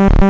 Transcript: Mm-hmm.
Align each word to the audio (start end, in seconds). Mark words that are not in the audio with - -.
Mm-hmm. 0.00 0.29